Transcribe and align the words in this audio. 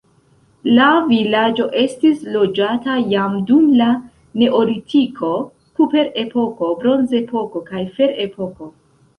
La 0.77 0.85
vilaĝo 1.09 1.65
estis 1.81 2.23
loĝata 2.37 2.95
jam 3.13 3.35
dum 3.51 3.67
la 3.83 3.89
neolitiko, 4.45 5.31
kuprepoko, 5.81 6.73
bronzepoko 6.83 7.67
kaj 7.73 7.89
ferepoko. 8.01 8.77